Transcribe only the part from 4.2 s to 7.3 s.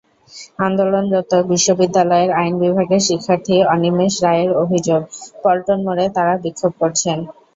রায়ের অভিযোগ, পল্টন মোড়ে তাঁরা বিক্ষোভ করছেন।